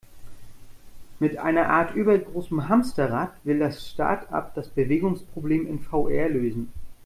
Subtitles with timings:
[1.19, 6.73] Mit einer Art übergroßem Hamsterrad, will das Startup das Bewegungsproblem in VR lösen.